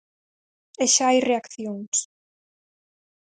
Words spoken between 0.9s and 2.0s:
xa hai reaccións.